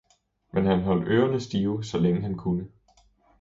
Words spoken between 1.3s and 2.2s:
stive, så